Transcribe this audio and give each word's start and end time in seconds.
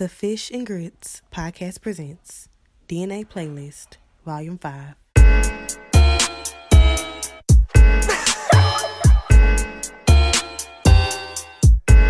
The 0.00 0.08
Fish 0.08 0.50
and 0.50 0.66
Grits 0.66 1.20
podcast 1.30 1.82
presents 1.82 2.48
DNA 2.88 3.22
Playlist, 3.28 3.98
Volume 4.24 4.56
5. 4.56 4.94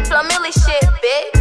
Flamilly 0.07 0.53
shit, 0.53 0.85
bitch. 1.03 1.40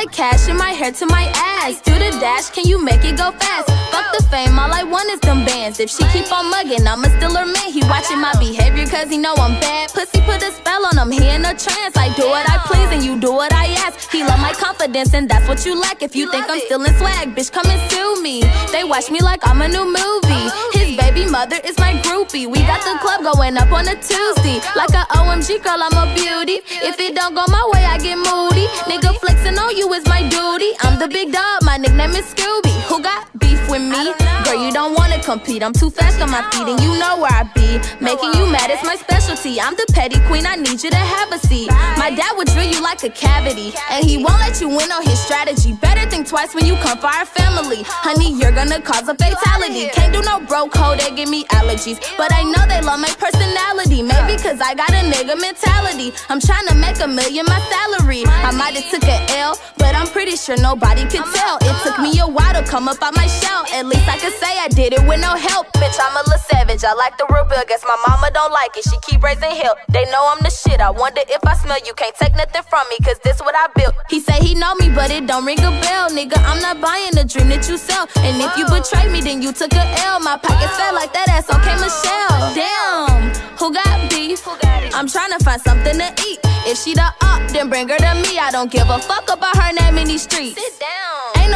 Like 0.00 0.12
cash 0.12 0.48
in 0.48 0.56
my 0.56 0.70
hair 0.70 0.92
to 0.92 1.06
my 1.06 1.24
ass. 1.34 1.80
Do 1.82 1.92
the 1.92 2.10
dash, 2.24 2.48
can 2.50 2.64
you 2.64 2.82
make 2.82 3.04
it 3.04 3.18
go 3.18 3.32
fast? 3.32 3.68
Fuck 3.92 4.06
the 4.16 4.22
fame, 4.32 4.58
all 4.58 4.72
I 4.72 4.82
want 4.82 5.10
is 5.10 5.20
them 5.20 5.44
bands. 5.44 5.78
If 5.78 5.90
she 5.90 6.04
keep 6.12 6.32
on 6.32 6.48
mugging, 6.50 6.86
I'ma 6.86 7.08
still 7.16 7.34
her 7.36 7.44
man. 7.44 7.68
He 7.70 7.82
watching 7.84 8.18
my 8.18 8.32
behavior 8.40 8.86
cause 8.86 9.10
he 9.10 9.18
know 9.18 9.34
I'm 9.36 9.60
bad. 9.60 9.92
Pussy 9.92 10.20
put 10.22 10.42
a 10.42 10.50
spell 10.52 10.86
on 10.88 10.96
him, 10.96 11.10
he 11.10 11.28
in 11.28 11.44
a 11.44 11.52
trance. 11.52 11.96
I 11.96 12.08
do 12.16 12.24
what 12.32 12.48
I 12.48 12.56
please 12.68 12.90
and 12.96 13.02
you 13.04 13.20
do 13.20 13.32
what 13.32 13.52
I 13.52 13.66
ask. 13.84 14.10
He 14.10 14.24
love 14.24 14.40
my 14.40 14.54
confidence 14.54 15.12
and 15.12 15.28
that's 15.28 15.46
what 15.46 15.66
you 15.66 15.78
lack. 15.78 16.02
If 16.02 16.16
you 16.16 16.30
think 16.30 16.48
I'm 16.48 16.60
still 16.60 16.82
in 16.82 16.94
swag, 16.96 17.36
bitch, 17.36 17.52
come 17.52 17.68
and 17.68 17.80
sue 17.90 18.22
me. 18.22 18.40
They 18.72 18.84
watch 18.84 19.10
me 19.10 19.20
like 19.20 19.40
I'm 19.46 19.60
a 19.60 19.68
new 19.68 19.84
movie. 19.84 20.79
Baby 21.00 21.26
mother 21.30 21.56
is 21.64 21.76
my 21.78 21.94
groupie. 22.04 22.46
We 22.46 22.58
got 22.62 22.80
the 22.84 22.98
club 23.00 23.22
going 23.22 23.56
up 23.56 23.72
on 23.72 23.88
a 23.88 23.94
Tuesday. 23.96 24.60
Like 24.76 24.90
a 24.90 25.04
OMG 25.16 25.62
girl, 25.62 25.80
I'm 25.82 25.96
a 25.96 26.14
beauty. 26.14 26.60
If 26.84 27.00
it 27.00 27.14
don't 27.16 27.34
go 27.34 27.44
my 27.48 27.70
way, 27.72 27.84
I 27.84 27.98
get 27.98 28.16
moody. 28.16 28.66
Nigga 28.88 29.16
flexing 29.20 29.58
on 29.58 29.76
you 29.76 29.92
is 29.92 30.04
my 30.06 30.22
duty. 30.28 30.72
I'm 30.82 30.98
the 30.98 31.08
big 31.08 31.32
dog, 31.32 31.62
my 31.64 31.76
nickname 31.76 32.10
is 32.10 32.26
Scooby. 32.32 32.79
Who 32.90 33.00
got 33.00 33.30
beef 33.38 33.70
with 33.70 33.82
me? 33.82 34.12
Girl, 34.42 34.66
you 34.66 34.72
don't 34.72 34.94
wanna 34.98 35.22
compete. 35.22 35.62
I'm 35.62 35.72
too 35.72 35.90
fast 35.90 36.20
on 36.20 36.28
my 36.28 36.42
feet, 36.50 36.66
and 36.66 36.80
you 36.82 36.98
know 36.98 37.22
where 37.22 37.30
I 37.30 37.44
be. 37.54 37.78
Making 38.02 38.34
you 38.34 38.50
mad 38.50 38.68
is 38.68 38.82
my 38.82 38.96
specialty. 38.96 39.60
I'm 39.60 39.76
the 39.76 39.86
petty 39.92 40.18
queen, 40.26 40.44
I 40.44 40.56
need 40.56 40.82
you 40.82 40.90
to 40.90 40.96
have 40.96 41.30
a 41.30 41.38
seat. 41.38 41.70
My 41.96 42.10
dad 42.10 42.34
would 42.36 42.48
drill 42.48 42.66
you 42.66 42.82
like 42.82 43.04
a 43.04 43.10
cavity, 43.10 43.72
and 43.92 44.04
he 44.04 44.16
won't 44.16 44.40
let 44.40 44.60
you 44.60 44.68
win 44.68 44.90
on 44.90 45.04
his 45.04 45.20
strategy. 45.20 45.72
Better 45.74 46.10
think 46.10 46.26
twice 46.26 46.52
when 46.52 46.66
you 46.66 46.74
come 46.82 46.98
for 46.98 47.06
our 47.06 47.24
family. 47.24 47.84
Honey, 47.86 48.34
you're 48.34 48.50
gonna 48.50 48.82
cause 48.82 49.06
a 49.06 49.14
fatality. 49.14 49.86
Can't 49.94 50.12
do 50.12 50.20
no 50.22 50.40
bro 50.40 50.66
code, 50.66 50.98
they 50.98 51.14
give 51.14 51.28
me 51.28 51.44
allergies. 51.54 52.02
But 52.18 52.34
I 52.34 52.42
know 52.42 52.66
they 52.66 52.80
love 52.80 52.98
my 52.98 53.14
personality. 53.22 54.02
Maybe 54.02 54.34
cause 54.42 54.58
I 54.60 54.74
got 54.74 54.90
a 54.90 55.02
nigga 55.06 55.40
mentality. 55.40 56.12
I'm 56.28 56.40
trying 56.40 56.66
to 56.66 56.74
make 56.74 56.98
a 56.98 57.06
million 57.06 57.46
my 57.46 57.60
salary. 57.70 58.24
I 58.26 58.50
might 58.50 58.74
have 58.74 58.90
took 58.90 59.04
a 59.04 59.38
L, 59.38 59.56
but 59.78 59.94
I'm 59.94 60.08
pretty 60.08 60.34
sure 60.34 60.56
nobody 60.56 61.02
could 61.02 61.26
tell. 61.38 61.58
It 61.62 61.76
took 61.84 62.00
me 62.00 62.18
a 62.18 62.26
while 62.26 62.54
to 62.54 62.68
come 62.68 62.79
up 62.88 63.02
out 63.02 63.14
my 63.16 63.26
shell. 63.26 63.64
At 63.72 63.86
least 63.86 64.06
I 64.08 64.18
could 64.18 64.32
say 64.34 64.52
I 64.58 64.68
did 64.68 64.92
it 64.92 65.02
with 65.06 65.20
no 65.20 65.36
help. 65.36 65.66
Bitch, 65.76 65.98
I'm 66.00 66.16
a 66.16 66.22
little 66.24 66.38
savage. 66.38 66.84
I 66.84 66.94
like 66.94 67.18
the 67.18 67.26
real 67.32 67.44
bill. 67.44 67.62
Guess 67.66 67.84
my 67.84 67.96
mama 68.06 68.30
don't 68.32 68.52
like 68.52 68.76
it. 68.76 68.84
She 68.84 68.96
keep 69.02 69.22
raising 69.22 69.50
hell. 69.50 69.76
They 69.88 70.04
know 70.10 70.22
I'm 70.30 70.38
the 70.40 70.50
shit. 70.50 70.80
I 70.80 70.90
wonder 70.90 71.22
if 71.28 71.44
I 71.46 71.54
smell 71.54 71.78
you. 71.84 71.92
Can't 71.94 72.14
take 72.16 72.34
nothing 72.36 72.62
from 72.68 72.84
me, 72.90 72.96
cause 73.04 73.18
this 73.22 73.40
what 73.40 73.54
I 73.54 73.68
built. 73.76 73.94
He 74.08 74.20
say 74.20 74.38
he 74.40 74.54
know 74.54 74.74
me, 74.76 74.88
but 74.90 75.10
it 75.10 75.26
don't 75.26 75.44
ring 75.44 75.60
a 75.60 75.70
bell. 75.82 76.10
Nigga, 76.10 76.38
I'm 76.44 76.60
not 76.60 76.80
buying 76.80 77.12
the 77.12 77.24
dream 77.24 77.48
that 77.48 77.68
you 77.68 77.76
sell. 77.76 78.06
And 78.22 78.40
if 78.40 78.56
you 78.56 78.64
betray 78.66 79.10
me, 79.10 79.20
then 79.20 79.42
you 79.42 79.52
took 79.52 79.72
a 79.72 79.84
L. 80.06 80.20
My 80.20 80.36
pockets 80.36 80.76
felt 80.76 80.94
like 80.94 81.12
that 81.12 81.28
ass. 81.28 81.48
Okay, 81.50 81.76
Michelle. 81.80 82.54
Damn, 82.54 83.34
who 83.58 83.72
got 83.72 84.10
beef? 84.10 84.46
I'm 84.94 85.08
trying 85.08 85.32
to 85.36 85.42
find 85.44 85.60
something 85.60 85.98
to 85.98 86.08
eat. 86.26 86.38
If 86.66 86.78
she 86.78 86.94
the 86.94 87.08
up, 87.22 87.40
then 87.52 87.68
bring 87.68 87.88
her 87.88 87.96
to 87.96 88.14
me. 88.22 88.38
I 88.38 88.50
don't 88.50 88.70
give 88.70 88.88
a 88.88 88.98
fuck 88.98 89.30
about 89.32 89.56
her 89.56 89.72
name 89.72 89.98
in 89.98 90.08
these 90.08 90.22
streets. 90.22 90.60
Sit 90.60 90.80
down. 90.80 91.09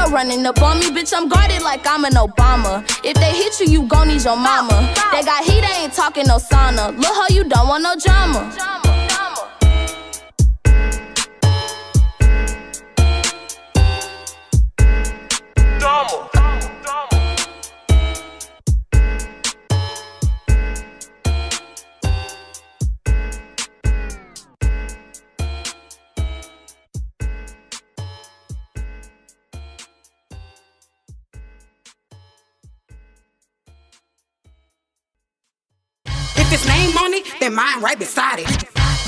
Ain't 0.05 0.13
no 0.13 0.17
running 0.19 0.45
up 0.45 0.61
on 0.61 0.79
me, 0.81 0.91
bitch. 0.91 1.15
I'm 1.17 1.29
guarded 1.29 1.63
like 1.63 1.87
I'm 1.87 2.05
an 2.05 2.13
Obama. 2.13 2.85
If 3.03 3.15
they 3.15 3.33
hit 3.33 3.59
you, 3.61 3.67
you 3.73 3.89
gon' 3.89 4.09
need 4.09 4.23
your 4.23 4.37
mama. 4.37 4.93
They 5.13 5.23
got 5.23 5.43
heat, 5.45 5.63
they 5.63 5.85
ain't 5.85 5.95
talking 5.95 6.25
no 6.27 6.37
sauna. 6.37 6.95
Look 6.95 7.15
how 7.15 7.27
you 7.31 7.45
don't 7.45 7.69
want 7.69 7.83
no 7.83 7.95
drama. 7.97 8.53
If 15.87 16.44
then 37.55 37.65
mine 37.65 37.83
right 37.83 37.99
beside 37.99 38.41
it. 38.41 38.49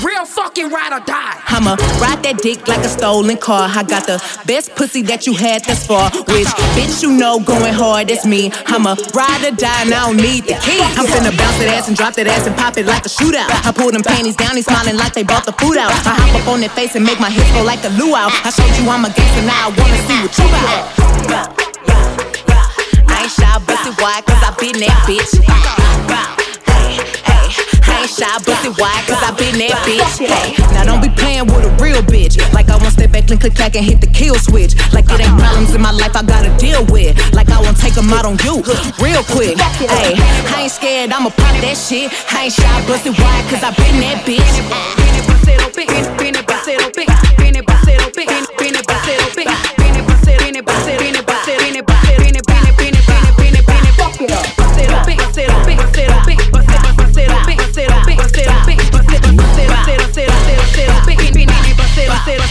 Real 0.03 0.25
fucking 0.25 0.69
ride 0.69 0.93
or 0.93 1.03
die. 1.05 1.41
I'ma 1.47 1.73
ride 1.97 2.21
that 2.21 2.37
dick 2.43 2.67
like 2.67 2.85
a 2.85 2.89
stolen 2.89 3.37
car. 3.37 3.65
I 3.65 3.81
got 3.81 4.05
the 4.05 4.21
best 4.45 4.75
pussy 4.75 5.01
that 5.09 5.25
you 5.25 5.33
had 5.33 5.65
thus 5.65 5.87
far. 5.87 6.11
Which 6.29 6.47
bitch 6.77 7.01
you 7.01 7.11
know 7.11 7.39
going 7.39 7.73
hard, 7.73 8.11
it's 8.11 8.25
me. 8.25 8.51
I'ma 8.67 8.93
ride 9.17 9.41
or 9.41 9.55
die 9.57 9.81
and 9.81 9.93
I 9.93 10.05
don't 10.05 10.17
need 10.17 10.45
the 10.45 10.53
key. 10.61 10.77
I'm 10.93 11.09
finna 11.09 11.33
bounce 11.33 11.57
that 11.57 11.73
ass 11.73 11.87
and 11.87 11.97
drop 11.97 12.13
that 12.13 12.27
ass 12.27 12.45
and 12.45 12.55
pop 12.55 12.77
it 12.77 12.85
like 12.85 13.05
a 13.05 13.09
shootout. 13.09 13.49
I 13.49 13.71
pull 13.73 13.89
them 13.89 14.03
panties 14.03 14.35
down, 14.35 14.53
they 14.53 14.61
smiling 14.61 14.97
like 14.97 15.13
they 15.13 15.23
bought 15.23 15.45
the 15.45 15.53
food 15.57 15.77
out. 15.77 15.89
I 16.05 16.13
hop 16.13 16.41
up 16.41 16.47
on 16.47 16.59
their 16.61 16.69
face 16.69 16.93
and 16.95 17.03
make 17.03 17.19
my 17.19 17.31
hips 17.31 17.49
go 17.57 17.63
like 17.63 17.83
a 17.83 17.89
luau. 17.97 18.29
I 18.45 18.53
showed 18.53 18.69
you 18.77 18.85
I'm 18.85 19.01
a 19.01 19.09
gangster, 19.09 19.41
now 19.49 19.65
I 19.65 19.69
wanna 19.73 19.99
see 20.05 20.17
what 20.21 20.33
you 20.37 20.45
got. 21.33 21.49
I 23.09 23.25
ain't 23.25 23.33
shy, 23.33 23.49
busted 23.65 23.97
wide, 23.97 24.29
cause 24.29 24.41
I 24.45 24.53
been 24.61 24.77
that 24.85 25.09
bitch. 25.09 26.36
Hey, 28.07 28.13
hey, 28.13 28.23
I 28.23 28.31
ain't 28.31 28.45
shy, 28.47 28.51
busted 28.51 28.79
wide, 28.79 29.03
cause 29.03 29.19
I 29.19 29.31
been 29.35 29.59
that 29.59 29.75
bitch. 29.83 30.15
Hey, 30.23 30.55
now 30.73 30.83
don't 30.85 31.01
be 31.01 31.09
playing 31.09 31.47
with 31.47 31.65
a 31.65 31.71
real 31.83 32.01
bitch. 32.01 32.39
Like 32.53 32.69
I 32.69 32.77
won't 32.77 32.93
step 32.93 33.11
back, 33.11 33.27
click, 33.27 33.41
click, 33.41 33.55
clack, 33.55 33.75
and 33.75 33.83
hit 33.83 33.99
the 33.99 34.07
kill 34.07 34.35
switch. 34.35 34.75
Like 34.93 35.05
it 35.11 35.19
ain't 35.19 35.39
problems 35.39 35.75
in 35.75 35.81
my 35.81 35.91
life 35.91 36.15
I 36.15 36.23
gotta 36.23 36.55
deal 36.57 36.85
with. 36.87 37.17
Like 37.33 37.49
I 37.49 37.59
won't 37.59 37.77
take 37.77 37.95
them 37.95 38.09
out 38.13 38.25
on 38.25 38.37
you, 38.47 38.63
real 39.03 39.23
quick. 39.23 39.57
Hey, 39.59 40.15
I 40.55 40.63
ain't 40.63 40.71
scared, 40.71 41.11
I'ma 41.11 41.29
pop 41.29 41.55
that 41.59 41.75
shit. 41.75 42.11
I 42.31 42.45
ain't 42.47 42.53
shy, 42.53 42.87
busted 42.87 43.17
wide, 43.19 43.43
cause 43.51 43.63
I 43.63 43.75
been 43.75 43.99
that 43.99 44.23
bitch. 44.23 44.47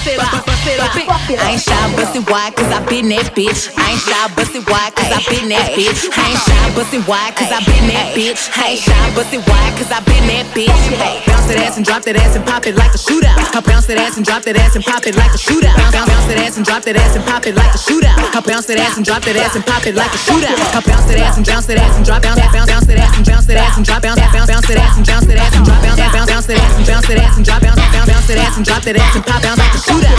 I 0.07 1.51
ain't 1.51 1.61
shy, 1.61 1.97
busted 1.97 2.31
wide, 2.31 2.55
cause 2.55 2.71
I 2.71 2.79
been 2.87 3.09
that 3.11 3.35
bitch. 3.35 3.75
I 3.77 3.91
ain't 3.91 4.01
shy, 4.01 4.35
busted 4.37 4.63
wide, 4.71 4.95
cause 4.95 5.11
I 5.11 5.19
been 5.27 5.49
that 5.51 5.75
bitch. 5.75 6.07
I 6.15 6.31
ain't 6.31 6.39
shy, 6.47 6.75
busted 6.79 7.07
wide, 7.09 7.35
cause 7.35 7.51
I 7.51 7.59
been 7.67 7.91
that 7.91 8.15
bitch. 8.15 8.47
I 8.55 8.71
ain't 8.71 8.81
shy, 8.81 9.15
busted 9.17 9.43
wide, 9.49 9.75
cause 9.75 9.91
I 9.91 9.99
been 10.07 10.27
that 10.31 10.47
bitch. 10.55 10.71
Hey, 10.95 11.36
bounce 11.47 11.55
that 11.55 11.71
ass 11.71 11.77
and 11.77 11.87
drop 11.87 12.03
that 12.03 12.17
ass 12.19 12.35
and 12.35 12.45
pop 12.45 12.67
it 12.67 12.75
like 12.75 12.91
a 12.91 12.99
shootout. 12.99 13.39
I 13.55 13.61
bounce 13.63 13.87
that 13.87 13.99
ass 14.03 14.17
and 14.19 14.27
drop 14.27 14.43
that 14.43 14.57
ass 14.59 14.75
and 14.75 14.83
pop 14.83 15.07
it 15.07 15.15
like 15.15 15.31
a 15.31 15.39
shootout. 15.39 15.79
Bounce, 15.79 15.95
bounce 15.95 16.27
that 16.27 16.39
ass 16.43 16.57
and 16.59 16.67
drop 16.67 16.83
that 16.83 16.97
ass 16.99 17.15
and 17.15 17.23
pop 17.23 17.47
it 17.47 17.55
like 17.55 17.71
a 17.71 17.79
shootout. 17.79 18.19
I 18.35 18.41
bounce 18.43 18.67
that 18.67 18.79
ass 18.83 18.97
and 18.97 19.07
drop 19.07 19.23
that 19.23 19.37
ass 19.39 19.55
and 19.55 19.63
pop 19.63 19.87
it 19.87 19.95
like 19.95 20.11
a 20.11 20.19
shootout. 20.19 20.59
I 20.75 20.81
bounce 20.83 21.07
that 21.07 21.19
ass 21.23 21.37
and 21.39 21.47
bounce 21.47 21.67
that 21.67 21.79
ass 21.79 21.95
and 21.95 22.05
drop 22.05 22.23
bounce 22.23 22.41
bounce 22.51 22.67
bounce 22.67 22.87
that 22.91 22.99
ass 22.99 23.15
and 23.15 23.27
bounce 23.27 23.47
that 23.47 23.59
ass 23.63 23.77
and 23.79 23.87
drop 23.87 24.03
bounce 24.03 24.19
bounce 24.19 24.51
bounce 24.51 24.67
that 24.67 24.79
ass 24.83 24.99
and 24.99 25.07
bounce 25.07 25.27
that 25.31 25.39
ass 25.39 25.55
and 25.55 25.63
drop 25.63 25.71
bounce 25.71 25.87
bounce 25.87 26.27
bounce 26.27 26.47
that 26.51 26.59
ass 26.59 26.75
and 26.75 26.87
bounce 26.87 27.07
that 27.07 27.19
ass 27.23 27.37
and 27.39 27.45
drop 27.47 27.61
bounce 27.63 27.79
bounce 27.79 28.11
bounce 28.11 28.27
that 28.27 28.39
ass 28.43 28.57
and 28.59 28.65
drop 28.67 28.83
that 28.83 28.97
ass 28.99 29.15
and 29.15 29.25
pop 29.25 29.39
bounce 29.39 29.61
like 29.63 29.75
a 29.75 29.81
shootout. 29.87 30.19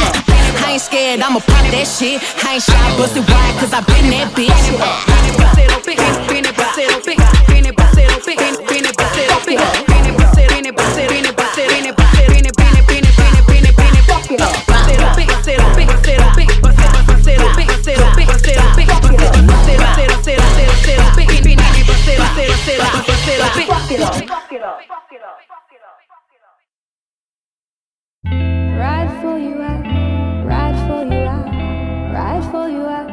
I 0.63 0.79
ain't 0.79 0.81
scared, 0.81 1.19
I'ma 1.19 1.43
pop 1.43 1.65
that 1.75 1.87
shit. 1.91 2.23
I 2.39 2.55
ain't 2.55 2.63
shy, 2.63 2.87
busted 2.95 3.27
wide, 3.27 3.55
cause 3.59 3.75
I 3.75 3.83
been 3.83 4.07
that 4.15 4.31
bitch. 4.31 4.55
Ride 4.55 5.27
for 9.47 9.53
you 9.53 9.86
out, 23.95 24.19
ride 28.77 29.21
for 29.21 29.37
you 29.39 29.61
out, 29.61 29.85
ride 30.45 30.87
for 30.87 30.99
you 30.99 30.99
out, 30.99 30.99
ride 30.99 30.99
for 30.99 31.03
you 31.03 31.23
out, 31.23 31.45
ride 32.11 32.51
for 32.51 32.67
you 32.67 32.67
out, 32.67 32.67
ride 32.67 32.67
for 32.67 32.67
you 32.67 32.81
out, 32.85 33.09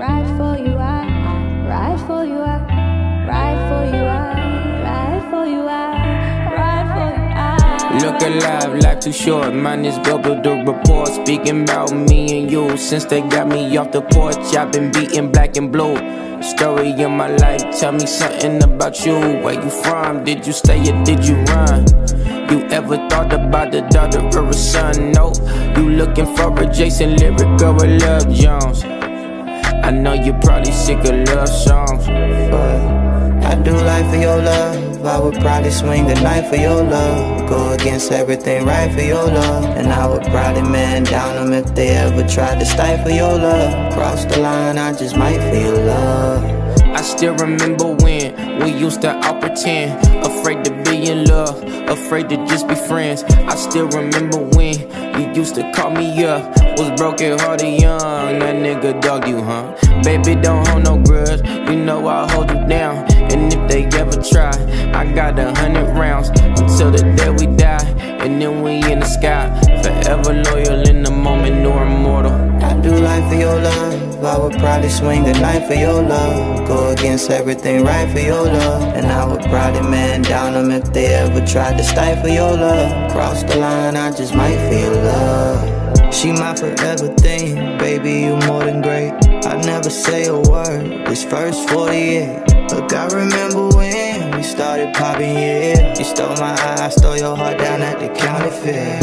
ride 0.00 0.26
for 0.38 0.56
you 0.56 0.78
out, 0.78 1.68
ride 1.68 2.00
for 2.06 2.24
you 2.24 2.38
out. 2.38 3.05
Look 8.18 8.28
alive, 8.28 8.74
life 8.82 9.00
too 9.00 9.12
short. 9.12 9.52
Mine 9.52 9.84
is 9.84 9.98
built 9.98 10.22
the 10.22 10.64
report. 10.66 11.08
Speaking 11.08 11.64
about 11.64 11.92
me 11.92 12.38
and 12.38 12.50
you. 12.50 12.74
Since 12.78 13.04
they 13.04 13.20
got 13.20 13.46
me 13.46 13.76
off 13.76 13.92
the 13.92 14.00
porch, 14.00 14.56
I've 14.56 14.72
been 14.72 14.90
beating 14.90 15.30
black 15.30 15.58
and 15.58 15.70
blue. 15.70 15.96
Story 16.40 16.92
of 16.92 17.10
my 17.10 17.28
life, 17.28 17.60
tell 17.78 17.92
me 17.92 18.06
something 18.06 18.62
about 18.62 19.04
you. 19.04 19.18
Where 19.42 19.62
you 19.62 19.68
from? 19.68 20.24
Did 20.24 20.46
you 20.46 20.54
stay 20.54 20.80
or 20.80 21.04
did 21.04 21.26
you 21.26 21.34
run? 21.52 21.84
You 22.50 22.64
ever 22.70 22.96
thought 23.10 23.34
about 23.34 23.72
the 23.72 23.82
daughter 23.90 24.22
or 24.38 24.48
a 24.48 24.52
son? 24.54 25.12
No. 25.12 25.34
You 25.76 25.90
looking 25.90 26.34
for 26.36 26.58
a 26.58 26.72
Jason 26.72 27.16
lyric 27.16 27.60
or 27.60 27.76
a 27.84 27.98
Love 27.98 28.32
Jones? 28.32 28.82
I 28.82 29.90
know 29.90 30.14
you're 30.14 30.40
probably 30.40 30.72
sick 30.72 31.00
of 31.00 31.28
love 31.28 31.50
songs. 31.50 32.06
But 32.06 32.80
I 33.44 33.60
do 33.62 33.72
life 33.72 34.08
for 34.10 34.16
your 34.16 34.42
love. 34.42 34.85
I 35.06 35.20
would 35.20 35.34
probably 35.40 35.70
swing 35.70 36.06
the 36.06 36.14
knife 36.14 36.48
for 36.48 36.56
your 36.56 36.82
love. 36.82 37.48
Go 37.48 37.72
against 37.72 38.10
everything 38.10 38.66
right 38.66 38.92
for 38.92 39.02
your 39.02 39.26
love. 39.26 39.64
And 39.76 39.88
I 39.88 40.06
would 40.08 40.24
probably 40.24 40.62
man 40.62 41.04
down 41.04 41.36
them 41.36 41.52
if 41.52 41.74
they 41.74 41.90
ever 41.90 42.26
tried 42.26 42.58
to 42.58 42.66
stifle 42.66 43.12
your 43.12 43.38
love. 43.38 43.92
Cross 43.94 44.24
the 44.24 44.40
line, 44.40 44.78
I 44.78 44.92
just 44.92 45.16
might 45.16 45.38
feel 45.50 45.80
love. 45.84 46.55
Still 47.06 47.36
remember 47.36 47.94
when 48.02 48.58
we 48.64 48.72
used 48.72 49.00
to 49.02 49.16
all 49.24 49.38
pretend, 49.40 49.92
afraid 50.26 50.64
to 50.64 50.72
be 50.82 51.08
in 51.08 51.24
love, 51.24 51.62
afraid 51.88 52.28
to 52.30 52.36
just 52.46 52.66
be 52.66 52.74
friends. 52.74 53.22
I 53.22 53.54
still 53.54 53.86
remember 53.88 54.38
when 54.38 54.74
you 55.18 55.32
used 55.32 55.54
to 55.54 55.70
call 55.72 55.90
me 55.92 56.24
up, 56.24 56.42
was 56.76 56.90
broken 56.98 57.38
hearted 57.38 57.80
young. 57.80 58.40
That 58.40 58.56
nigga 58.56 59.00
dogged 59.00 59.28
you, 59.28 59.40
huh? 59.40 59.76
Baby, 60.02 60.34
don't 60.34 60.66
hold 60.66 60.82
no 60.82 60.98
grudge, 60.98 61.40
you 61.70 61.76
know 61.76 62.06
I'll 62.08 62.28
hold 62.28 62.50
you 62.50 62.66
down. 62.66 63.10
And 63.32 63.54
if 63.54 63.70
they 63.70 63.84
ever 63.98 64.20
try, 64.20 64.50
I 64.92 65.10
got 65.14 65.38
a 65.38 65.54
hundred 65.54 65.88
rounds 65.96 66.28
until 66.60 66.90
the 66.90 67.04
day 67.16 67.30
we 67.30 67.46
die. 67.56 67.86
And 68.18 68.42
then 68.42 68.62
we 68.62 68.82
in 68.92 68.98
the 68.98 69.06
sky, 69.06 69.48
forever 69.80 70.34
loyal 70.50 70.86
in 70.88 71.04
the 71.04 71.12
moment, 71.12 71.62
no 71.62 71.80
immortal. 71.80 72.32
I 72.62 72.78
do 72.80 72.90
life 72.90 73.30
for 73.30 73.38
your 73.38 73.62
love. 73.62 74.05
I 74.24 74.38
would 74.38 74.54
probably 74.54 74.88
swing 74.88 75.24
the 75.24 75.32
knife 75.34 75.66
for 75.66 75.74
your 75.74 76.02
love. 76.02 76.66
Go 76.66 76.90
against 76.90 77.30
everything 77.30 77.84
right 77.84 78.10
for 78.10 78.20
your 78.20 78.44
love. 78.44 78.82
And 78.94 79.06
I 79.06 79.24
would 79.24 79.42
probably 79.42 79.82
man 79.82 80.22
down 80.22 80.54
them 80.54 80.70
if 80.70 80.92
they 80.92 81.06
ever 81.06 81.44
tried 81.46 81.76
to 81.78 81.84
stifle 81.84 82.28
your 82.28 82.52
love. 82.52 83.12
Cross 83.12 83.44
the 83.44 83.56
line, 83.56 83.96
I 83.96 84.10
just 84.10 84.34
might 84.34 84.58
feel 84.70 84.92
love. 84.92 86.14
She 86.14 86.32
my 86.32 86.54
forever 86.54 87.08
thing, 87.14 87.78
baby, 87.78 88.20
you 88.20 88.36
more 88.46 88.64
than 88.64 88.80
great. 88.80 89.12
I 89.44 89.60
never 89.60 89.90
say 89.90 90.26
a 90.26 90.38
word, 90.38 91.06
this 91.06 91.24
first 91.24 91.68
48. 91.68 92.70
Look, 92.70 92.92
I 92.92 93.06
remember 93.08 93.68
when 93.76 94.05
we 94.36 94.42
started 94.42 94.94
popping, 94.94 95.34
yeah. 95.34 95.96
You 95.96 96.04
stole 96.04 96.36
my 96.36 96.52
eye, 96.52 96.86
I 96.86 96.88
stole 96.90 97.16
your 97.16 97.36
heart 97.36 97.58
down 97.58 97.80
at 97.80 97.98
the 97.98 98.08
county 98.08 98.50
fair. 98.50 99.00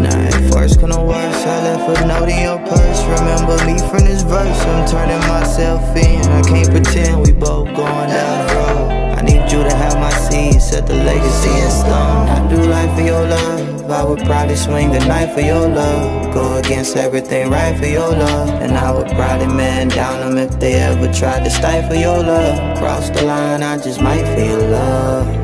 Now, 0.00 0.14
at 0.14 0.52
first, 0.52 0.80
couldn't 0.80 1.06
worse, 1.06 1.46
I 1.46 1.62
left 1.64 2.02
a 2.02 2.06
note 2.06 2.28
in 2.28 2.42
your 2.42 2.58
purse. 2.58 3.00
Remember 3.18 3.56
me 3.64 3.78
from 3.88 4.04
this 4.04 4.22
verse, 4.22 4.60
I'm 4.60 4.86
turning 4.86 5.20
myself 5.28 5.96
in. 5.96 6.20
I 6.28 6.42
can't 6.42 6.70
pretend 6.70 7.26
we 7.26 7.32
both 7.32 7.68
going 7.74 8.08
down 8.08 8.46
the 8.46 8.54
road. 8.54 8.90
I 9.18 9.22
need 9.22 9.50
you 9.50 9.62
to 9.62 9.74
have 9.74 9.98
my 9.98 10.10
seed, 10.28 10.60
set 10.60 10.86
the 10.86 10.94
legacy 10.94 11.50
in 11.50 11.70
stone. 11.70 12.28
I 12.28 12.46
do 12.48 12.60
life 12.68 12.94
for 12.94 13.02
your 13.02 13.26
love, 13.26 13.73
I 13.90 14.04
would 14.04 14.20
probably 14.20 14.56
swing 14.56 14.90
the 14.92 15.00
knife 15.00 15.34
for 15.34 15.40
your 15.40 15.68
love. 15.68 16.32
Go 16.32 16.56
against 16.56 16.96
everything 16.96 17.50
right 17.50 17.76
for 17.78 17.86
your 17.86 18.10
love. 18.10 18.48
And 18.48 18.72
I 18.72 18.90
would 18.90 19.08
probably 19.08 19.46
man 19.46 19.88
down 19.88 20.20
them 20.20 20.38
if 20.38 20.58
they 20.58 20.74
ever 20.74 21.12
tried 21.12 21.44
to 21.44 21.50
stifle 21.50 21.96
your 21.96 22.22
love. 22.22 22.78
Cross 22.78 23.10
the 23.10 23.22
line, 23.22 23.62
I 23.62 23.76
just 23.76 24.00
might 24.00 24.24
feel 24.34 24.58
love. 24.68 25.43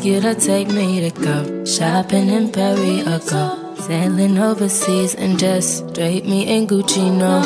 Ask 0.00 0.06
you 0.06 0.18
to 0.18 0.34
take 0.34 0.68
me 0.68 0.98
to 0.98 1.10
go 1.20 1.64
shopping 1.66 2.30
in 2.30 2.50
Paris 2.50 3.06
or 3.06 3.20
go 3.30 3.74
sailing 3.74 4.38
overseas 4.38 5.14
and 5.14 5.38
just 5.38 5.92
drape 5.92 6.24
me 6.24 6.48
in 6.56 6.66
Gucci? 6.66 7.12
No. 7.18 7.42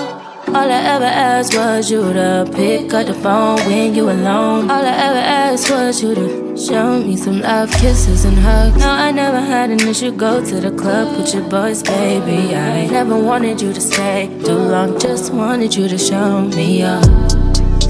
All 0.54 0.70
I 0.70 0.80
ever 0.94 1.04
asked 1.04 1.56
was 1.56 1.90
you 1.90 2.12
to 2.12 2.48
pick 2.54 2.94
up 2.94 3.08
the 3.08 3.14
phone 3.14 3.56
when 3.66 3.92
you 3.96 4.04
alone. 4.08 4.70
All 4.70 4.86
I 4.86 4.96
ever 5.08 5.18
asked 5.18 5.68
was 5.68 6.00
you 6.00 6.14
to 6.14 6.56
show 6.56 7.00
me 7.00 7.16
some 7.16 7.40
love, 7.40 7.72
kisses, 7.72 8.24
and 8.24 8.38
hugs. 8.38 8.78
No, 8.78 8.88
I 8.88 9.10
never 9.10 9.40
had 9.40 9.70
an 9.70 9.80
issue. 9.80 10.12
Go 10.12 10.44
to 10.44 10.60
the 10.60 10.70
club 10.70 11.16
with 11.16 11.34
your 11.34 11.48
boys, 11.48 11.82
baby. 11.82 12.54
I 12.54 12.86
never 12.86 13.18
wanted 13.18 13.60
you 13.60 13.72
to 13.72 13.80
stay 13.80 14.28
too 14.44 14.62
long, 14.74 14.96
just 15.00 15.32
wanted 15.34 15.74
you 15.74 15.88
to 15.88 15.98
show 15.98 16.42
me 16.42 16.84
up. 16.84 17.02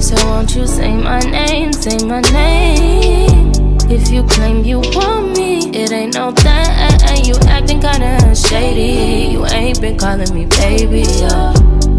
So 0.01 0.15
won't 0.25 0.55
you 0.55 0.65
say 0.65 0.97
my 0.97 1.19
name, 1.19 1.71
say 1.71 2.03
my 2.07 2.21
name? 2.21 3.54
If 3.87 4.09
you 4.11 4.23
claim 4.23 4.63
you 4.63 4.79
want 4.79 5.37
me, 5.37 5.69
it 5.69 5.91
ain't 5.91 6.15
no 6.15 6.31
thing. 6.31 7.25
You 7.25 7.35
acting 7.47 7.81
kinda 7.81 8.35
shady. 8.35 9.31
You 9.33 9.45
ain't 9.47 9.79
been 9.81 9.97
calling 9.97 10.31
me 10.33 10.45
baby. 10.45 11.05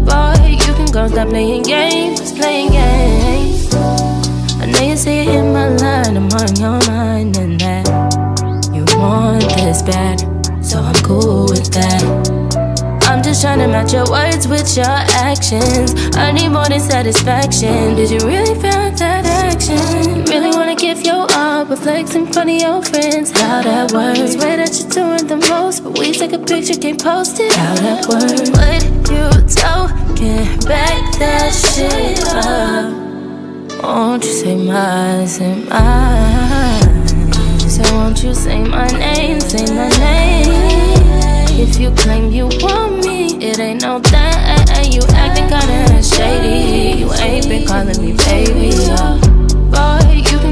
Boy, 0.07 0.57
you 0.65 0.73
can 0.77 0.89
go 0.91 1.07
stop 1.07 1.29
playing 1.29 1.63
games, 1.63 2.31
playing 2.33 2.71
games. 2.71 3.73
I 4.61 4.65
know 4.71 4.81
you 4.81 4.95
see 4.95 5.19
it 5.19 5.27
in 5.29 5.53
my 5.53 5.69
line, 5.69 6.15
I'm 6.17 6.29
on 6.31 6.55
your 6.55 6.79
mind, 6.91 7.37
and 7.37 7.59
that 7.61 7.87
you 8.73 8.83
want 8.97 9.43
this 9.55 9.81
bad. 9.81 10.19
So 10.63 10.79
I'm 10.79 10.95
cool 10.95 11.45
with 11.49 11.71
that. 11.71 12.03
I'm 13.09 13.23
just 13.23 13.41
trying 13.41 13.59
to 13.59 13.67
match 13.67 13.93
your 13.93 14.09
words 14.09 14.47
with 14.47 14.75
your 14.75 14.97
actions. 15.31 15.95
I 16.15 16.31
need 16.31 16.49
more 16.49 16.67
than 16.67 16.81
satisfaction. 16.81 17.95
Did 17.95 18.11
you 18.11 18.19
really 18.27 18.55
feel 18.55 18.91
that 19.03 19.25
action? 19.25 20.25
Really 20.25 20.51
wanna 20.51 20.75
give 20.75 21.01
your 21.01 21.25
all, 21.33 21.46
but 21.65 21.79
flex 21.79 22.13
in 22.13 22.27
front 22.27 22.49
of 22.49 22.61
your 22.61 22.81
friends. 22.83 23.31
How 23.31 23.61
that 23.63 23.91
works? 23.91 24.33
Swear 24.33 24.57
that 24.57 24.79
you're 24.79 24.89
doing 24.89 25.27
the 25.27 25.37
most, 25.49 25.83
but 25.83 25.97
we 25.97 26.11
take 26.11 26.33
a 26.33 26.39
picture, 26.39 26.75
can't 26.75 27.01
post 27.01 27.39
it. 27.39 27.51
How 27.53 27.75
that 27.75 28.05
works? 28.05 28.49
What 28.51 28.83
you 29.09 29.29
talking? 29.55 30.45
Back 30.67 31.17
that 31.19 31.53
shit 31.53 32.23
up. 32.35 33.83
Won't 33.83 34.23
you 34.23 34.33
say 34.33 34.55
my, 34.55 35.25
say 35.25 35.55
mine? 35.69 37.07
So 37.57 37.83
won't 37.95 38.23
you 38.23 38.33
say 38.33 38.63
my 38.63 38.87
name, 38.87 39.39
say 39.39 39.65
my 39.73 39.89
name? 39.97 40.49
If 41.59 41.79
you 41.79 41.91
claim 41.91 42.31
you 42.31 42.49
want 42.61 43.05
me, 43.05 43.35
it 43.37 43.59
ain't 43.59 43.81
no 43.81 43.99
thing. 43.99 44.91
You 44.91 45.01
acting 45.13 45.49
kinda 45.49 46.03
shady. 46.03 46.99
You 46.99 47.13
ain't 47.13 47.47
been 47.47 47.65
calling 47.67 47.99
me 48.01 48.13
baby. 48.13 49.26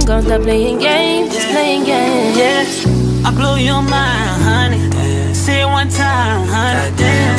Boy, 0.05 0.17
you 0.17 0.21
stop 0.21 0.41
playing 0.43 0.77
games, 0.77 1.33
just 1.33 1.49
playing 1.49 1.83
games. 1.83 2.37
Yeah, 2.37 3.27
I 3.27 3.31
blew 3.31 3.57
your 3.57 3.81
mind, 3.81 4.43
honey. 4.43 5.33
Say 5.33 5.61
it 5.61 5.65
one 5.65 5.89
time, 5.89 6.47
honey. 6.47 6.91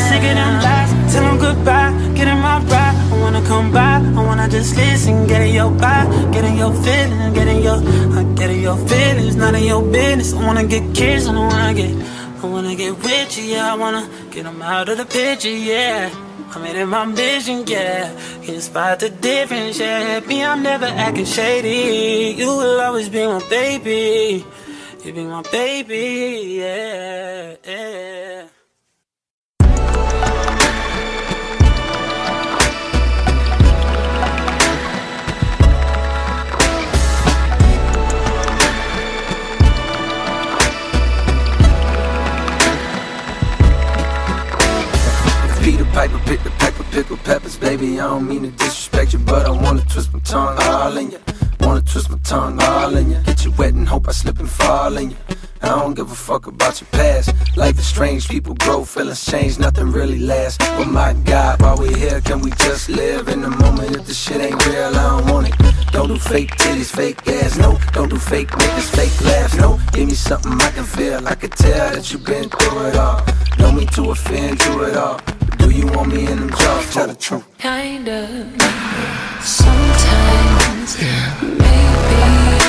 Sick 0.09 0.23
of 0.31 0.35
them 0.35 0.63
lies, 0.63 0.91
tell 1.13 1.23
them 1.23 1.39
goodbye. 1.39 1.93
Get 2.17 2.27
in 2.27 2.39
my 2.39 2.59
ride, 2.65 2.97
I 3.13 3.21
wanna 3.21 3.43
come 3.47 3.71
by. 3.73 4.03
I 4.19 4.27
wanna 4.27 4.49
just 4.49 4.77
listen, 4.77 5.29
get 5.29 5.43
in 5.43 5.55
your 5.55 5.71
vibe, 5.71 6.33
get 6.33 6.45
in 6.45 6.57
your 6.57 6.73
feelings, 6.73 7.35
get 7.35 7.47
in 7.47 7.63
your, 7.63 7.79
I 8.19 8.25
get 8.35 8.51
in 8.51 8.61
your 8.61 8.77
feelings, 8.89 9.37
None 9.37 9.55
of 9.55 9.63
your 9.63 9.83
business. 9.83 10.35
I 10.35 10.45
wanna 10.45 10.65
get 10.65 10.93
kissed, 10.93 11.29
I 11.29 11.33
don't 11.35 11.47
wanna 11.47 11.75
get. 11.75 11.95
I 12.43 12.47
wanna 12.47 12.75
get 12.75 12.99
with 12.99 13.39
you, 13.39 13.45
yeah. 13.45 13.73
I 13.73 13.77
wanna 13.77 14.09
get 14.33 14.43
them 14.43 14.61
out 14.61 14.89
of 14.89 14.99
the 14.99 15.07
picture, 15.07 15.49
yeah. 15.51 16.26
I 16.57 16.59
made 16.59 16.77
it 16.77 16.87
my 16.87 17.05
mission, 17.05 17.67
yeah. 17.67 18.11
Can 18.43 18.63
spot 18.63 19.01
the 19.01 19.11
difference, 19.11 19.79
yeah. 19.79 20.21
Me, 20.21 20.43
I'm 20.43 20.63
never 20.63 20.87
acting 20.87 21.27
shady. 21.27 22.33
You 22.33 22.47
will 22.47 22.81
always 22.81 23.11
be 23.11 23.27
my 23.27 23.47
baby. 23.51 24.43
You 25.05 25.13
be 25.13 25.25
my 25.25 25.43
baby, 25.53 26.57
yeah, 26.61 27.57
yeah. 27.63 28.56
Baby. 47.87 48.01
I 48.01 48.07
don't 48.09 48.29
mean 48.29 48.43
to 48.43 48.51
disrespect 48.51 49.13
you, 49.13 49.19
but 49.21 49.47
I 49.47 49.51
wanna 49.51 49.83
twist 49.83 50.13
my 50.13 50.21
tongue 50.21 50.57
all 50.61 50.97
in 50.97 51.11
ya. 51.11 51.19
Wanna 51.61 51.83
twist 51.83 52.11
my 52.11 52.19
tongue 52.19 52.61
all 52.63 52.97
in 52.97 53.11
ya. 53.11 53.21
Get 53.23 53.45
you 53.45 53.53
wet 53.53 53.75
and 53.75 53.89
hope 53.89 54.09
I 54.09 54.13
slip 54.13 54.39
and 54.39 54.49
fall 54.49 54.97
in 54.97 55.11
ya. 55.11 55.17
I 55.63 55.69
don't 55.69 55.95
give 55.95 56.11
a 56.11 56.15
fuck 56.15 56.47
about 56.47 56.81
your 56.81 56.89
past. 56.93 57.33
Life 57.57 57.79
is 57.79 57.87
strange 57.87 58.29
people 58.29 58.55
grow, 58.55 58.85
feelings 58.85 59.25
change, 59.25 59.59
nothing 59.59 59.91
really 59.91 60.19
lasts. 60.19 60.59
But 60.59 60.89
my 60.89 61.13
God, 61.25 61.61
while 61.61 61.77
we 61.77 61.93
here, 61.95 62.21
can 62.21 62.41
we 62.41 62.51
just 62.51 62.89
live 62.89 63.29
in 63.29 63.41
the 63.41 63.49
moment? 63.49 63.97
If 63.97 64.07
the 64.07 64.15
shit 64.15 64.41
ain't 64.41 64.65
real, 64.67 64.95
I 64.95 65.19
don't 65.19 65.27
want 65.33 65.49
it. 65.49 65.55
Don't 65.93 66.09
do 66.09 66.19
fake 66.19 66.51
titties, 66.57 66.95
fake 66.95 67.27
ass, 67.29 67.57
no. 67.57 67.79
Don't 67.93 68.11
do 68.11 68.19
fake 68.19 68.49
niggas, 68.49 68.91
fake 68.95 69.19
laughs, 69.25 69.57
no. 69.57 69.81
Give 69.93 70.07
me 70.07 70.15
something 70.15 70.53
I 70.53 70.71
can 70.71 70.85
feel, 70.85 71.27
I 71.27 71.35
can 71.35 71.51
tell 71.51 71.91
that 71.95 72.13
you've 72.13 72.25
been 72.25 72.49
through 72.51 72.87
it 72.89 72.97
all. 72.97 73.23
Know 73.59 73.73
me 73.73 73.87
to 73.87 74.11
offend 74.11 74.63
you 74.65 74.85
at 74.85 74.97
all. 74.97 75.21
Do 75.67 75.73
you 75.73 75.87
want 75.89 76.15
me 76.15 76.21
in 76.21 76.39
them 76.39 76.51
jaws? 76.51 76.95
Tell 76.95 77.09
the 77.09 77.15
truth. 77.17 77.45
Kinda. 77.59 78.49
Sometimes. 79.43 80.97
Maybe. 81.43 82.66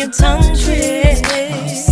your 0.00 0.10
tongue 0.10 0.56
twist. 0.56 1.89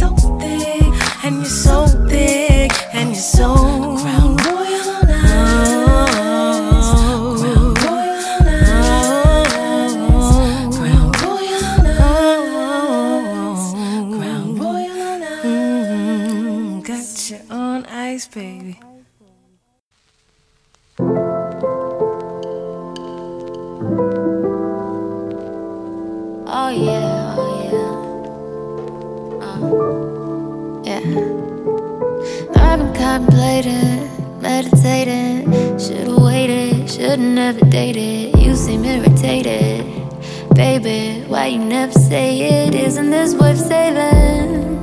Baby, 40.58 41.22
why 41.28 41.46
you 41.46 41.60
never 41.60 41.92
say 41.92 42.66
it? 42.66 42.74
Isn't 42.74 43.10
this 43.10 43.32
worth 43.32 43.60
saving? 43.60 44.82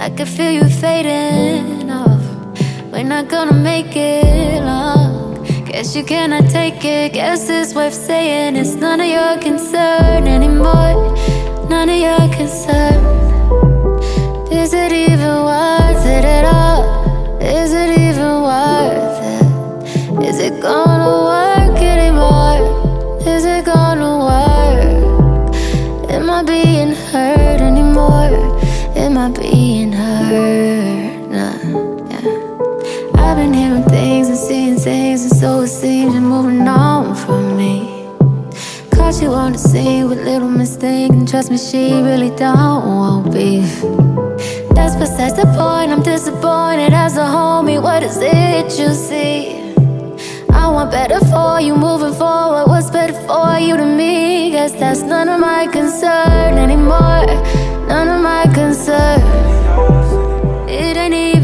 I 0.00 0.10
can 0.10 0.26
feel 0.26 0.50
you 0.50 0.64
fading 0.64 1.88
off. 1.88 2.20
We're 2.90 3.04
not 3.04 3.28
gonna 3.28 3.52
make 3.52 3.94
it 3.94 4.60
long. 4.64 5.44
Guess 5.66 5.94
you 5.94 6.02
cannot 6.02 6.50
take 6.50 6.84
it. 6.84 7.12
Guess 7.12 7.48
it's 7.48 7.72
worth 7.72 7.94
saying. 7.94 8.56
It's 8.56 8.74
none 8.74 9.00
of 9.00 9.06
your 9.06 9.38
concern 9.38 10.26
anymore. 10.26 11.14
None 11.70 11.88
of 11.88 12.00
your 12.08 12.26
concern. 12.34 12.98
Is 14.50 14.74
it 14.74 14.90
even 14.90 15.34
worth 15.50 16.04
it 16.04 16.24
at 16.24 16.44
all? 16.52 17.38
Is 17.40 17.72
it 17.72 17.90
even 17.96 18.42
worth 18.42 19.20
it? 19.36 20.24
Is 20.28 20.40
it 20.40 20.60
gonna 20.60 21.14
work 21.30 21.78
anymore? 21.80 22.58
Is 23.24 23.44
it 23.44 23.64
gonna 23.64 24.19
being 26.62 26.92
hurt 26.92 27.60
anymore? 27.60 28.30
Am 28.96 29.16
I 29.16 29.28
being 29.30 29.92
hurt? 29.92 31.28
Nah, 31.34 31.56
yeah. 32.10 33.22
I've 33.22 33.36
been 33.36 33.52
hearing 33.54 33.84
things 33.84 34.28
and 34.28 34.36
seeing 34.36 34.76
things, 34.76 35.22
and 35.24 35.40
so 35.40 35.60
it 35.60 35.68
seems 35.68 36.14
you're 36.14 36.22
moving 36.22 36.66
on 36.68 37.14
from 37.14 37.56
me. 37.56 37.74
Caught 38.90 39.22
you 39.22 39.32
on 39.32 39.52
the 39.52 39.58
scene 39.58 40.08
with 40.08 40.22
little 40.24 40.48
mistake, 40.48 41.10
and 41.12 41.28
trust 41.28 41.50
me, 41.50 41.58
she 41.58 41.92
really 41.92 42.30
don't 42.30 42.84
want 42.86 43.32
beef. 43.32 43.72
That's 44.74 44.96
besides 44.96 45.34
the 45.34 45.46
point. 45.58 45.90
I'm 45.92 46.02
disappointed 46.02 46.92
as 46.92 47.16
a 47.16 47.26
homie. 47.36 47.80
What 47.82 48.02
is 48.02 48.18
it 48.20 48.78
you 48.78 48.92
see? 48.94 49.59
Want 50.80 50.92
better 50.92 51.20
for 51.26 51.60
you 51.60 51.76
moving 51.76 52.14
forward. 52.14 52.64
What's 52.66 52.90
better 52.90 53.12
for 53.28 53.58
you 53.58 53.76
to 53.76 53.84
me? 53.84 54.50
Guess 54.50 54.72
that's 54.80 55.02
none 55.02 55.28
of 55.28 55.38
my 55.38 55.66
concern 55.66 56.56
anymore. 56.56 57.26
None 57.86 58.08
of 58.08 58.22
my 58.22 58.44
concern. 58.54 59.20
It 60.66 60.96
ain't 60.96 61.12
even 61.12 61.39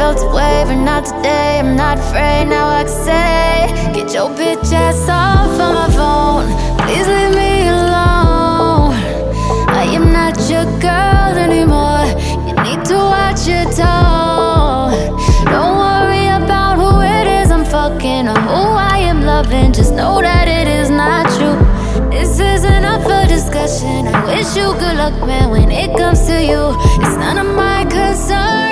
felt 0.00 0.22
a 0.22 0.28
wave, 0.34 0.68
and 0.74 0.82
not 0.82 1.04
today. 1.04 1.58
I'm 1.58 1.76
not 1.76 1.98
afraid, 1.98 2.46
now 2.46 2.66
I 2.80 2.84
can 2.84 2.96
say, 3.08 3.52
Get 3.94 4.14
your 4.14 4.30
bitch 4.38 4.72
ass 4.72 5.06
off 5.10 5.52
of 5.66 5.72
my 5.78 5.88
phone. 5.98 6.48
Please 6.84 7.06
leave 7.14 7.34
me 7.42 7.68
alone. 7.68 8.94
I 9.82 9.84
am 9.96 10.06
not 10.10 10.36
your 10.52 10.64
girl 10.88 11.32
anymore. 11.46 12.06
You 12.46 12.54
need 12.66 12.82
to 12.90 12.96
watch 13.14 13.42
your 13.52 13.66
tone. 13.80 14.96
Don't 15.52 15.74
worry 15.84 16.26
about 16.40 16.74
who 16.80 16.90
it 17.18 17.26
is 17.38 17.50
I'm 17.50 17.66
fucking 17.66 18.26
or 18.32 18.40
who 18.48 18.62
I 18.94 18.96
am 19.12 19.20
loving. 19.32 19.70
Just 19.74 19.92
know 19.92 20.22
that 20.22 20.48
it 20.48 20.66
is 20.80 20.88
not 20.88 21.24
true. 21.36 21.60
This 22.08 22.40
isn't 22.40 22.84
up 22.92 23.02
for 23.02 23.22
discussion. 23.28 24.08
I 24.08 24.24
wish 24.32 24.56
you 24.56 24.72
good 24.82 24.96
luck, 25.02 25.16
man, 25.28 25.50
when 25.50 25.70
it 25.70 25.90
comes 25.98 26.26
to 26.28 26.36
you. 26.50 26.62
It's 27.04 27.16
none 27.24 27.36
of 27.44 27.54
my 27.54 27.84
concern 27.84 28.69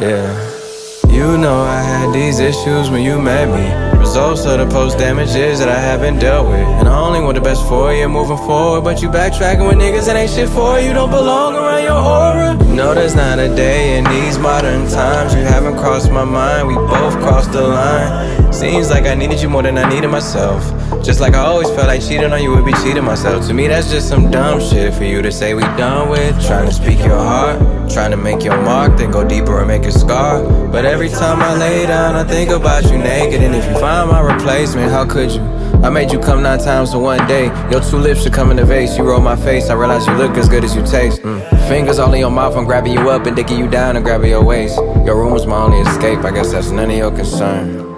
Yeah. 0.00 0.30
You 1.08 1.36
know 1.38 1.62
I 1.62 1.82
had 1.82 2.14
these 2.14 2.38
issues 2.38 2.88
when 2.88 3.02
you 3.02 3.18
met 3.18 3.48
me. 3.48 3.87
Results 4.08 4.46
of 4.46 4.58
the 4.58 4.66
post 4.74 4.96
damages 4.96 5.58
that 5.58 5.68
I 5.68 5.78
haven't 5.78 6.18
dealt 6.18 6.48
with. 6.48 6.66
And 6.80 6.88
I 6.88 6.98
only 6.98 7.20
want 7.20 7.34
the 7.34 7.42
best 7.42 7.62
for 7.68 7.92
you 7.92 8.08
moving 8.08 8.38
forward. 8.38 8.80
But 8.80 9.02
you 9.02 9.10
backtracking 9.10 9.68
with 9.68 9.76
niggas 9.76 10.06
that 10.06 10.16
ain't 10.16 10.30
shit 10.30 10.48
for 10.48 10.80
you. 10.80 10.94
Don't 10.94 11.10
belong 11.10 11.54
around 11.54 11.82
your 11.82 11.92
aura. 11.92 12.54
No, 12.74 12.94
there's 12.94 13.14
not 13.14 13.38
a 13.38 13.54
day 13.54 13.98
in 13.98 14.04
these 14.04 14.38
modern 14.38 14.88
times 14.88 15.34
you 15.34 15.40
haven't 15.40 15.76
crossed 15.76 16.10
my 16.10 16.24
mind. 16.24 16.68
We 16.68 16.74
both 16.76 17.18
crossed 17.20 17.52
the 17.52 17.60
line. 17.60 18.47
Seems 18.58 18.90
like 18.90 19.04
I 19.04 19.14
needed 19.14 19.40
you 19.40 19.48
more 19.48 19.62
than 19.62 19.78
I 19.78 19.88
needed 19.88 20.08
myself. 20.08 20.64
Just 21.04 21.20
like 21.20 21.34
I 21.34 21.38
always 21.38 21.68
felt 21.68 21.86
like 21.86 22.00
cheating 22.00 22.32
on 22.32 22.42
you 22.42 22.50
would 22.50 22.66
be 22.66 22.72
cheating 22.72 23.04
myself. 23.04 23.46
To 23.46 23.54
me, 23.54 23.68
that's 23.68 23.88
just 23.88 24.08
some 24.08 24.32
dumb 24.32 24.60
shit 24.60 24.92
for 24.94 25.04
you 25.04 25.22
to 25.22 25.30
say 25.30 25.54
we 25.54 25.62
done 25.78 26.08
with. 26.08 26.44
Trying 26.44 26.66
to 26.66 26.74
speak 26.74 26.98
your 26.98 27.18
heart, 27.18 27.60
trying 27.88 28.10
to 28.10 28.16
make 28.16 28.42
your 28.42 28.60
mark, 28.62 28.96
then 28.96 29.12
go 29.12 29.22
deeper 29.22 29.60
and 29.60 29.68
make 29.68 29.84
a 29.84 29.92
scar. 29.92 30.42
But 30.72 30.84
every 30.84 31.08
time 31.08 31.40
I 31.40 31.56
lay 31.56 31.86
down, 31.86 32.16
I 32.16 32.24
think 32.24 32.50
about 32.50 32.82
you 32.90 32.98
naked. 32.98 33.44
And 33.44 33.54
if 33.54 33.64
you 33.64 33.78
find 33.78 34.10
my 34.10 34.20
replacement, 34.20 34.90
how 34.90 35.06
could 35.06 35.30
you? 35.30 35.40
I 35.84 35.90
made 35.90 36.10
you 36.10 36.18
come 36.18 36.42
nine 36.42 36.58
times 36.58 36.94
in 36.94 37.00
one 37.00 37.24
day. 37.28 37.46
Your 37.70 37.80
two 37.80 37.98
lips 37.98 38.24
should 38.24 38.32
come 38.32 38.50
in 38.50 38.56
the 38.56 38.64
vase. 38.64 38.98
You 38.98 39.04
roll 39.04 39.20
my 39.20 39.36
face. 39.36 39.70
I 39.70 39.74
realize 39.74 40.04
you 40.04 40.14
look 40.14 40.36
as 40.36 40.48
good 40.48 40.64
as 40.64 40.74
you 40.74 40.84
taste. 40.84 41.22
Mm. 41.22 41.68
Fingers 41.68 42.00
all 42.00 42.12
in 42.12 42.18
your 42.18 42.32
mouth. 42.32 42.56
I'm 42.56 42.64
grabbing 42.64 42.94
you 42.94 43.08
up 43.08 43.26
and 43.26 43.36
digging 43.36 43.60
you 43.60 43.68
down 43.68 43.94
and 43.94 44.04
grabbing 44.04 44.30
your 44.30 44.42
waist. 44.42 44.78
Your 45.06 45.16
room 45.16 45.32
was 45.32 45.46
my 45.46 45.58
only 45.58 45.78
escape. 45.78 46.24
I 46.24 46.32
guess 46.32 46.50
that's 46.50 46.70
none 46.70 46.90
of 46.90 46.96
your 46.96 47.12
concern. 47.12 47.97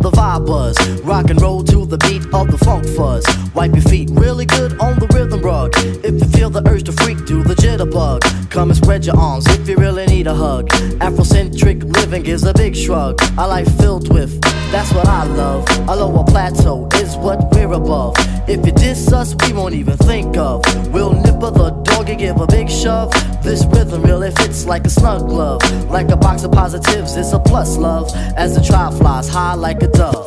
The 0.00 0.10
vibe 0.10 0.46
buzz. 0.46 0.76
Rock 1.02 1.30
and 1.30 1.40
roll 1.40 1.62
to 1.64 1.86
the 1.86 1.98
beat 1.98 2.24
of 2.32 2.50
the 2.50 2.58
funk 2.58 2.86
fuzz. 2.96 3.24
Wipe 3.54 3.74
your 3.74 3.82
feet 3.82 4.10
really 4.12 4.46
good 4.46 4.78
on 4.80 4.98
the 4.98 5.06
rhythm 5.14 5.40
rug. 5.40 5.72
If 5.76 6.14
you 6.14 6.28
feel 6.36 6.50
the 6.50 6.66
urge 6.68 6.84
to 6.84 6.92
freak, 6.92 7.24
do 7.26 7.42
the 7.42 7.54
jitterbug. 7.54 8.50
Come 8.50 8.70
and 8.70 8.76
spread 8.76 9.04
your 9.06 9.16
arms 9.16 9.46
if 9.48 9.68
you 9.68 9.76
really 9.76 10.06
need 10.06 10.26
a 10.26 10.34
hug. 10.34 10.68
Afrocentric 11.00 11.82
living 11.96 12.26
is 12.26 12.44
a 12.44 12.52
big 12.54 12.76
shrug. 12.76 13.20
A 13.38 13.46
life 13.46 13.70
filled 13.78 14.12
with, 14.12 14.40
that's 14.72 14.92
what 14.92 15.06
I 15.06 15.24
love. 15.24 15.66
A 15.88 15.96
lower 15.96 16.24
plateau 16.24 16.88
is 16.94 17.16
what 17.16 17.50
we're 17.52 17.72
above. 17.72 18.14
If 18.48 18.64
you 18.64 18.72
diss 18.72 19.12
us, 19.12 19.34
we 19.42 19.52
won't 19.52 19.74
even 19.74 19.96
think 19.96 20.36
of. 20.36 20.62
We'll 20.92 21.12
nipper 21.12 21.50
the 21.50 21.70
dog 22.08 22.10
and 22.10 22.18
give 22.18 22.40
a 22.40 22.46
big 22.46 22.70
shove. 22.70 23.12
This 23.42 23.64
rhythm 23.66 24.02
really 24.02 24.30
fits 24.32 24.64
like 24.64 24.86
a 24.86 24.90
snug 24.90 25.28
glove. 25.28 25.62
Like 25.90 26.10
a 26.10 26.16
box 26.16 26.44
of 26.44 26.52
positives, 26.52 27.16
it's 27.16 27.32
a 27.32 27.38
plus 27.38 27.76
love. 27.76 28.10
As 28.36 28.54
the 28.54 28.62
tribe 28.62 28.94
flies 28.94 29.28
high 29.28 29.54
like 29.54 29.82
a 29.82 29.88
dove. 29.88 30.26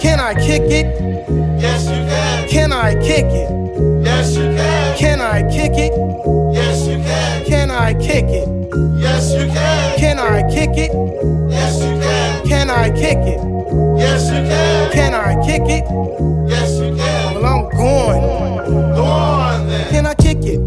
Can 0.00 0.20
I 0.20 0.34
kick 0.34 0.62
it? 0.70 0.86
Yes, 1.60 1.84
you 1.86 2.04
can. 2.06 2.48
Can 2.48 2.72
I 2.72 2.94
kick 2.94 3.26
it? 3.26 3.50
Yes, 4.04 4.36
you 4.36 4.42
can. 4.42 4.98
Can 4.98 5.20
I 5.20 5.42
kick 5.42 5.72
it? 5.72 5.92
Yes, 6.54 6.86
you 6.86 6.96
can. 6.96 7.44
Can 7.46 7.70
I 7.70 7.94
kick 7.94 8.26
it? 8.26 8.48
Yes, 9.00 9.34
you 9.34 9.46
can. 9.46 9.93
Can 10.04 10.18
I 10.18 10.42
kick 10.52 10.76
it? 10.76 10.92
Yes, 11.50 11.80
you 11.80 11.98
can. 11.98 12.46
Can 12.46 12.68
I 12.68 12.90
kick 12.90 13.16
it? 13.16 13.40
Yes, 13.98 14.26
you 14.26 14.42
can. 14.50 14.92
Can 14.92 15.14
I 15.14 15.34
kick 15.46 15.62
it? 15.62 15.84
Yes, 16.46 16.78
you 16.78 16.94
can. 16.94 17.34
Well, 17.34 17.46
I'm 17.46 17.70
going. 17.70 18.94
Go 18.94 19.02
on 19.02 19.66
then. 19.66 19.88
Can 19.88 20.04
I 20.04 20.12
kick 20.12 20.40
it? 20.42 20.60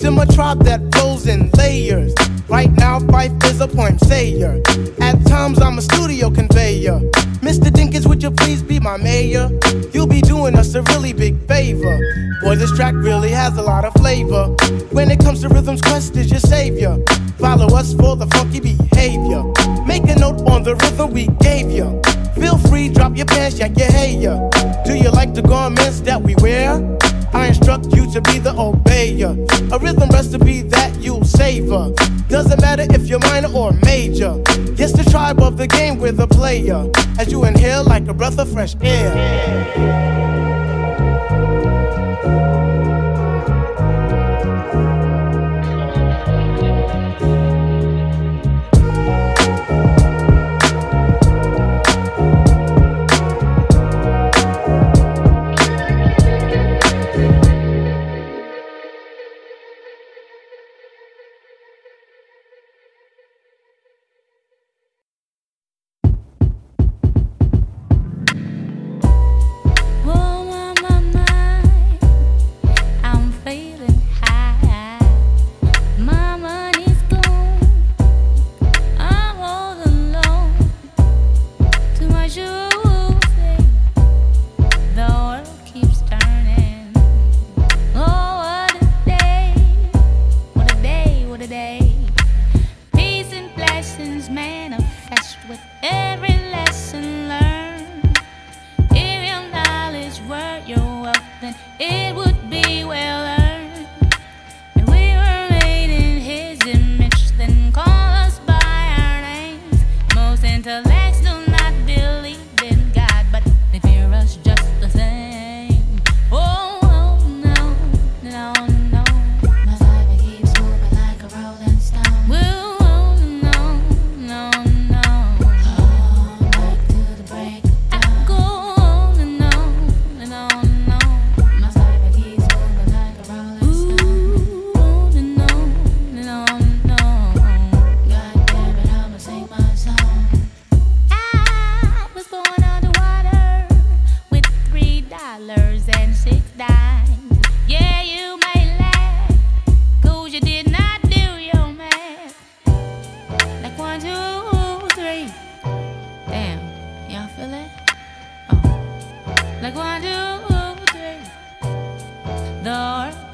To 0.00 0.10
my 0.10 0.24
tribe 0.24 0.64
that 0.64 0.80
flows 0.92 1.28
in 1.28 1.50
layers. 1.50 2.12
Right 2.48 2.72
now, 2.72 2.98
Phife 2.98 3.44
is 3.44 3.60
a 3.60 3.68
poem 3.68 3.96
sayer. 4.00 4.60
At 5.00 5.24
times, 5.24 5.62
I'm 5.62 5.78
a 5.78 5.82
studio 5.82 6.28
conveyor. 6.28 7.00
Mr. 7.40 7.70
Dinkins, 7.70 8.06
would 8.06 8.22
you 8.22 8.30
please 8.30 8.62
be 8.62 8.78
my 8.78 8.98
mayor? 8.98 9.50
You'll 9.92 10.06
be 10.06 10.20
doing 10.20 10.54
us 10.56 10.74
a 10.74 10.82
really 10.82 11.14
big 11.14 11.38
favor. 11.48 11.98
Boy, 12.42 12.56
this 12.56 12.70
track 12.76 12.94
really 12.94 13.30
has 13.30 13.56
a 13.56 13.62
lot 13.62 13.86
of 13.86 13.94
flavor. 13.94 14.48
When 14.92 15.10
it 15.10 15.20
comes 15.20 15.40
to 15.40 15.48
rhythms, 15.48 15.80
Quest 15.80 16.16
is 16.16 16.30
your 16.30 16.40
savior. 16.40 16.98
Follow 17.38 17.74
us 17.74 17.94
for 17.94 18.14
the 18.14 18.26
funky 18.26 18.60
behavior. 18.60 19.42
Make 19.86 20.04
a 20.10 20.18
note 20.18 20.42
on 20.50 20.64
the 20.64 20.76
rhythm 20.76 21.12
we 21.12 21.28
gave 21.40 21.70
you. 21.70 22.00
Feel 22.34 22.58
free, 22.58 22.90
drop 22.90 23.16
your 23.16 23.26
pants, 23.26 23.58
yak 23.58 23.76
your 23.78 23.90
hair. 23.90 24.50
Do 24.84 24.94
you 24.94 25.10
like 25.10 25.32
the 25.32 25.42
garments 25.42 26.00
that 26.00 26.20
we 26.20 26.34
wear? 26.36 26.72
I 27.32 27.46
instruct 27.46 27.86
you 27.96 28.10
to 28.12 28.20
be 28.20 28.38
the 28.38 28.52
obeyer. 28.52 29.32
A 29.72 29.78
rhythm 29.78 30.10
recipe 30.10 30.60
that 30.62 30.94
you'll 31.00 31.24
savor. 31.24 31.90
Doesn't 32.28 32.60
matter 32.60 32.86
if 32.90 33.08
you're 33.08 33.18
minor 33.20 33.52
or 33.54 33.72
major. 33.84 34.42
Yes, 34.80 34.92
the 34.92 35.04
tribe 35.10 35.42
of 35.42 35.58
the 35.58 35.66
game 35.66 35.98
with 35.98 36.18
a 36.20 36.26
player. 36.26 36.90
As 37.18 37.30
you 37.30 37.44
inhale 37.44 37.84
like 37.84 38.08
a 38.08 38.14
breath 38.14 38.38
of 38.38 38.50
fresh 38.50 38.74
air. 38.80 39.12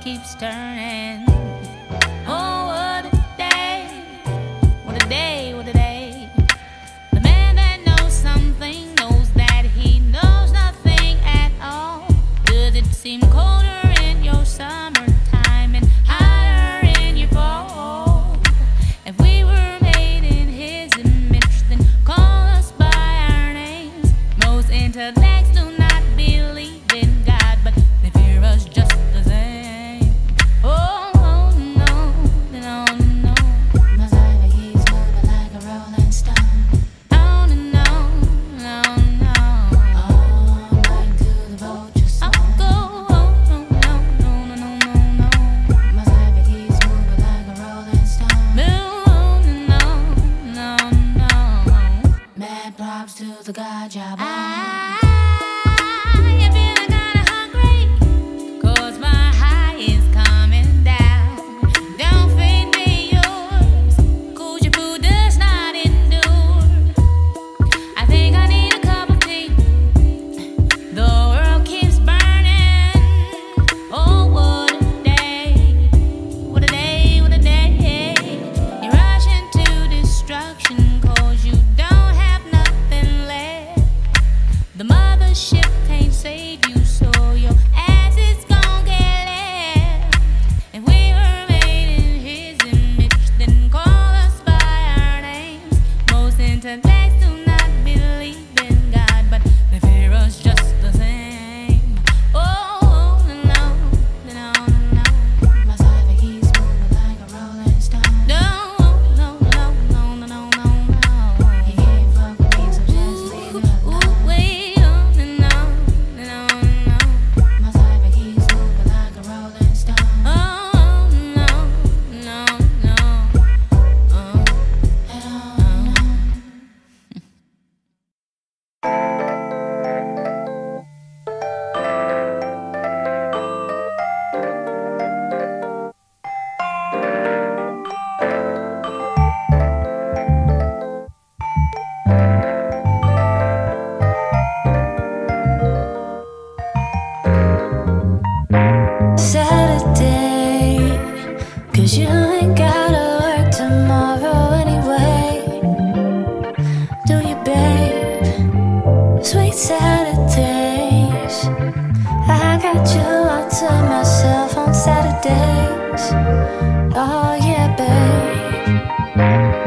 Keeps 0.07 0.37
turning. 0.37 1.36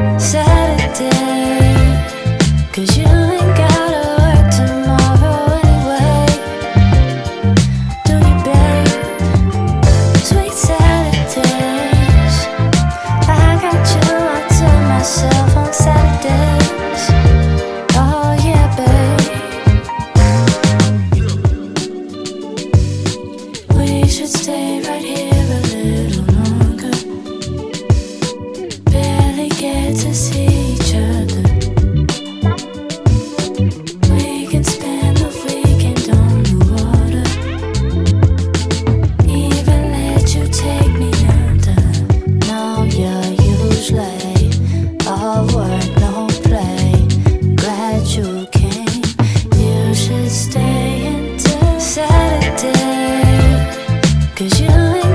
Babe. 0.00 0.59
Cause 54.60 55.09